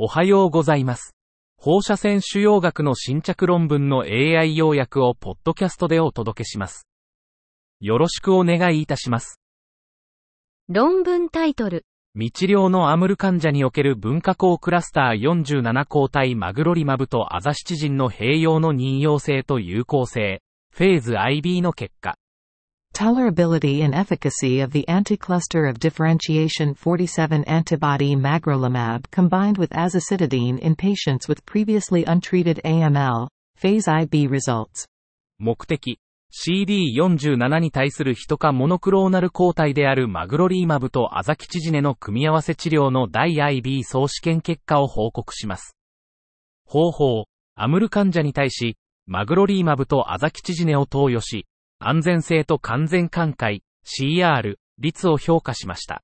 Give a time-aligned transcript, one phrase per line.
[0.00, 1.16] おはようございます。
[1.56, 6.86] 放射線腫瘍学の新着論文の AI 要約をポッドキャストでお届けします。
[7.80, 9.40] よろしくお願いいたします。
[10.68, 11.84] 論文タイトル。
[12.14, 20.42] 未治療のアムル患者における分化項クラスター47抗体マグロリマブとアザシチジンの併用の任用性と有効性、
[20.72, 22.14] フェーズ IB の結果。
[22.98, 31.28] Tolerability and efficacy of the anticluster of differentiation 47 antibody magrolimab combined with azacitidine in patients
[31.28, 34.84] with previously untreated AML, phase IB results.
[35.38, 36.00] 目的。
[36.32, 45.76] CD47 に対するヒト化モノクローナル抗体であるマグロリーマブとアザキチジネの組み合わせ治療の大 IB 総試験結果を報告します。
[46.64, 47.26] 方法。
[47.54, 48.76] アムル患者に対し、
[49.06, 51.46] マグロリーマブとアザキチジネを投与し、
[51.78, 56.02] 安全性と完全寛解、CR、率を評価しました。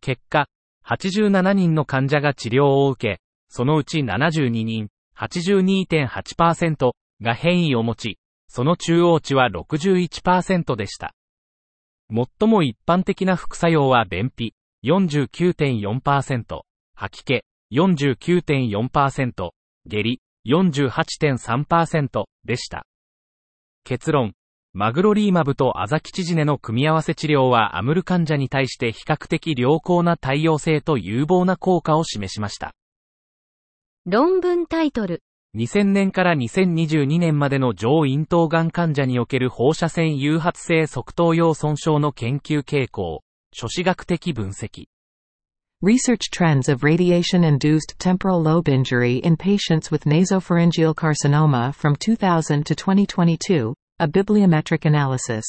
[0.00, 0.46] 結果、
[0.86, 11.14] 87人の患者が治療を受け、そのうち72人、82.8%が変異を持ち、その中央値は61%でした。
[12.10, 16.62] 最も一般的な副作用は便秘、49.4%、
[16.94, 19.50] 吐き気、49.4%、
[19.86, 22.86] 下痢、48.3%でした。
[23.84, 24.32] 結論。
[24.72, 32.72] マグロリーマブとアザキチジネの組み合わせ治療はアムル患者に対して比較的良好な対応性と有望な効果を示しました。
[34.06, 35.24] 論文タイトル。
[35.56, 44.86] 2000年から2022年までの上咽頭がん患者における放射線誘発性側頭葉損傷の研究傾向、諸子学的分析。
[45.82, 53.74] Research trends of radiation-induced temporal lobe injury in patients with nasopharyngeal carcinoma from 2000 to 2022,
[54.00, 55.42] a bibliometric analysis.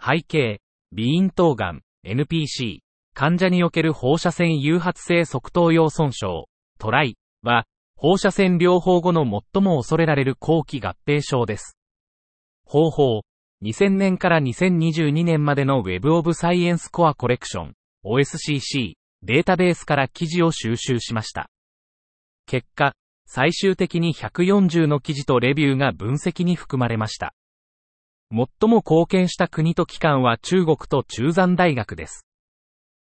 [0.00, 0.58] 背景、
[0.90, 2.78] 鼻咽頭がん、NPC、
[3.12, 6.46] 患者における放射線誘発性側頭葉損傷、
[6.78, 11.76] トライは、放射線療法後の最も恐れられる後期合併症です。
[12.64, 13.20] 方法、
[13.62, 17.72] 2000年から2022年までの Web of Science Core Collection、
[18.02, 21.50] OSCC、データベースから記事を収集しました。
[22.46, 22.94] 結果、
[23.26, 27.34] 最終的に140の記事とレビューが分析に含まれました。
[28.34, 32.26] 最も貢献した国と機関は中国と中山大学です。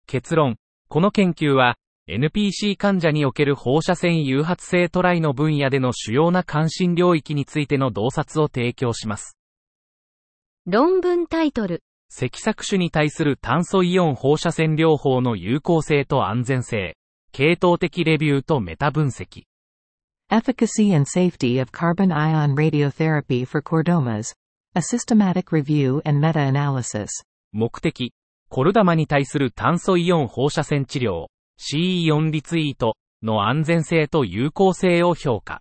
[0.06, 0.56] 結論、
[0.88, 1.76] この研究は、
[2.08, 9.36] NPC 患者における放射線誘発性トライの分野での主要な関心領域についての洞察を提供します。
[10.66, 11.82] 論文タイトル。
[12.08, 16.96] 積索種に対する炭素イオン放射線療法の有効性と安全性、
[17.30, 19.44] 系統的レビューとメタ分析。
[20.30, 24.32] Efficacy and safety of carbon ion radiotherapy for chordomas.
[24.72, 27.08] A systematic review and meta-analysis.
[27.50, 28.12] 目的、
[28.48, 31.26] コルダマに対する炭素イオン放射線治療、
[31.58, 35.60] CE4 リツイートの安全性と有効性を評価。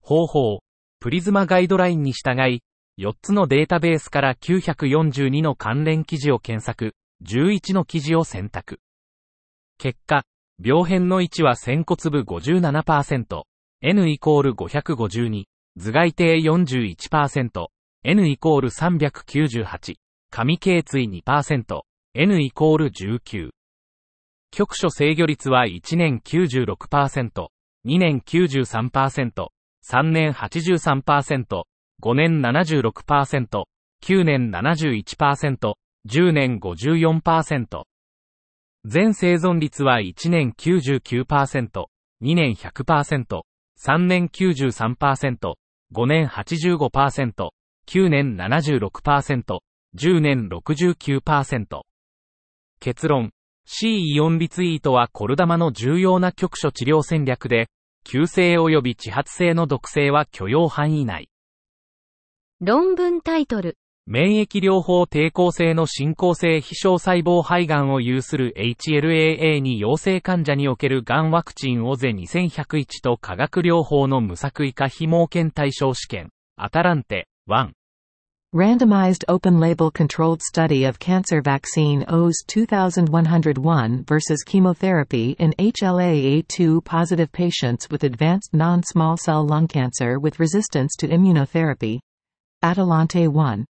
[0.00, 0.58] 方法、
[0.98, 2.62] プリズマガイドラインに従い、
[3.00, 8.80] 4つのデータベースから942の関連記事を検索、11の記事を選択。
[9.78, 10.24] 結果、
[10.60, 13.42] 病変の位置は仙骨部57%、
[13.80, 15.44] N イコール552、
[15.78, 17.68] 頭蓋底41%、
[18.04, 19.96] N イコール398、
[20.30, 21.80] 神経椎2%、
[22.14, 23.50] N イコール19。
[24.52, 27.48] 局所制御率は1年96%、
[27.84, 29.48] 2年93%、
[29.84, 31.64] 3年83%、
[32.00, 33.64] 5年76%、
[34.00, 35.74] 9年71%、
[36.08, 37.82] 10年54%。
[38.84, 41.86] 全生存率は1年99%、
[42.22, 43.42] 2年100%、
[43.76, 45.54] 3年93%、
[45.92, 47.48] 5年85%、
[47.88, 49.60] 9年76%、
[49.96, 51.80] 10年69%。
[52.80, 53.30] 結論。
[53.64, 57.68] C イオンリツイートはコルダマの重要な局所治療戦略で、
[58.04, 61.30] 急性及び地発性の毒性は許容範囲内。
[62.60, 63.78] 論文タイトル。
[64.06, 77.77] 免疫療法抵抗性の進行性非小細胞肺がんを有する HLAA に陽性患者におけるがんワクチンオゼ2101と化学療法の無作為化非盲検対象試験、アタランテ、1。
[78.53, 88.03] Randomized open-label controlled study of cancer vaccine OS 2101 versus chemotherapy in HLA-A2 positive patients with
[88.03, 91.97] advanced non-small cell lung cancer with resistance to immunotherapy.
[92.63, 93.65] Atalante 1.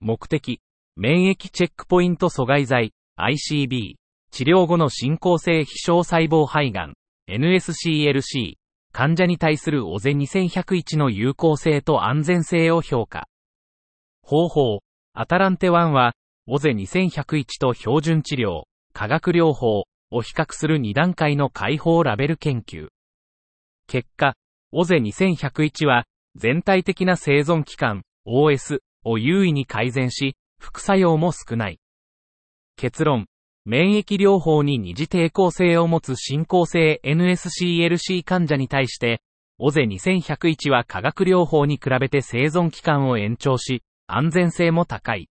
[0.00, 0.58] 目的、
[0.96, 3.94] 免疫チェックポイント阻害剤、ICB、
[4.32, 6.94] 治療後の進行性非小細胞肺がん、
[7.30, 8.56] NSCLC、
[8.90, 13.27] 患者に対するオゼ2101の有効性と安全性を評価。
[14.29, 14.83] 方法、
[15.15, 16.13] アタランテ1は、
[16.45, 22.89] オゼ2101と標準治療、化学療法、を比較する2段階の解放ラベル研究。
[23.87, 24.35] 結果、
[24.71, 26.05] オゼ2101は、
[26.35, 31.79] 全体的な生存期間、OS を優位に改善し、副作用も少ない。
[32.75, 33.25] 結論、
[33.65, 39.23] 免疫療法に二次抵抗性を持つ進行性 NSCLC 患者に対して、
[39.57, 45.29] オゼ2101は化学療法に比べて生存期間を延長し、安全性も高い。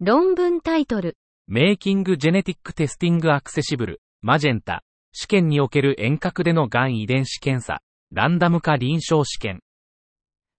[0.00, 1.16] 論文タイトル。
[1.46, 4.82] メイキングジェネティックテスティングアクセシブル、マジェンタ、
[5.12, 7.80] 試験における遠隔でのがん遺伝子検査、
[8.12, 9.60] ランダム化臨床試験。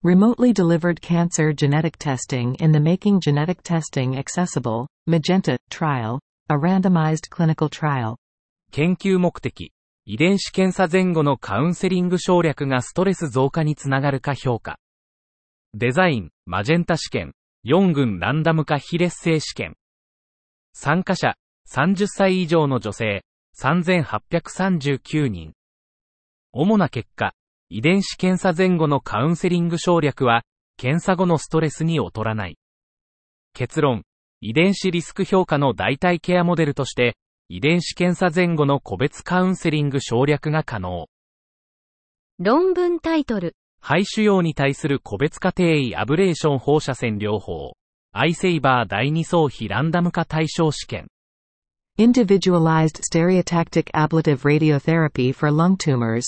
[0.02, 7.28] Remotely delivered cancer genetic testing in the Making Genetic Testing Accessible, Magenta, trial, a randomized
[7.30, 8.16] clinical trial.
[8.72, 9.72] 研究目的、
[10.06, 14.78] 遺伝子検査前後のカウンセリング省略がストレス増加につながるか評価。
[15.74, 17.34] デザイン、マジェンタ試験、
[17.66, 19.76] 4群ランダム化非劣性試験。
[20.72, 21.34] 参加者、
[21.70, 23.24] 30歳以上の女性、
[23.60, 25.52] 3839人。
[26.52, 27.34] 主な結果、
[27.68, 30.42] 遺伝子検査前後のカウンセリング省略は、
[30.78, 32.56] 検査後のストレスに劣らない。
[33.52, 34.04] 結論、
[34.40, 37.16] 遺伝子リスク評価の代替ケアモデルとして、
[37.50, 41.08] 遺伝子検査前後の個別カウンセリング省略が可能。
[42.38, 43.54] 論文タイトル。
[43.80, 47.72] 肺腫瘍に対する個別家庭医アブレーション放射線療法。
[48.12, 51.06] アイセイバー第2層非ランダム化対象試験。
[51.98, 56.24] Individualized stereotactic ablative radiotherapy for lung tumors.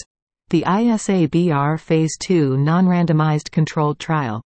[0.48, 4.40] The ISABR Phase 2 non-randomized controlled trial.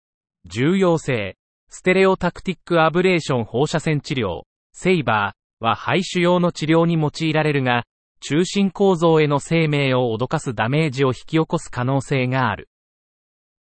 [0.45, 1.35] 重要性。
[1.69, 4.43] ステレオタクティックアブレーション放射線治療。
[4.73, 7.83] セイバーは肺腫瘍の治療に用いられるが、
[8.21, 12.69] 中心構造への生命を脅かすダメージを引き起こす可能性がある。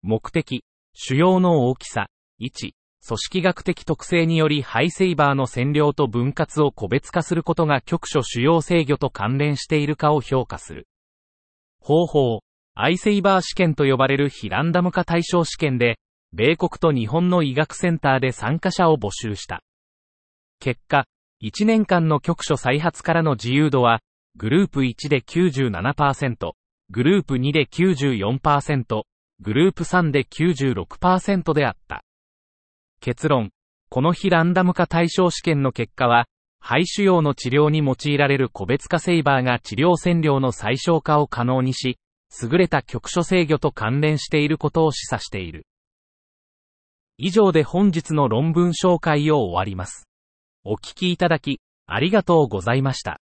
[0.02, 0.64] 目的、
[0.94, 2.08] 腫瘍の大きさ、
[2.38, 2.76] 位置、
[3.06, 10.88] 組織学的特性によりハイセイバーの占領と分割を個別化することが局所腫瘍制御と関連しているかを評価する。
[11.80, 12.40] 方法、
[12.76, 15.98] アイセイバー試験と呼ばれる非ランダム化対象試験で、
[16.34, 19.64] 米国と日本の医学センターで参加者を募集した。
[20.60, 21.06] 結果、
[21.42, 24.02] 1年間の局所再発からの自由度は、
[24.36, 26.52] グループ1で97%、
[26.92, 29.04] グループ2で94%、
[29.42, 32.04] グループ3で96%であった。
[33.00, 33.52] 結論。
[33.90, 36.28] この非ランダム化対象試験の結果は、
[36.62, 41.98] 肺腫瘍の治療に用いられる個別化セイバーが治療線量の最小化を可能にし、
[42.44, 45.66] 優れた局所制御と関連していることを示唆している。
[47.18, 50.08] 以上で本日の論文紹介を終わります。
[50.64, 53.20] お聞きいただき、ありがとうございました。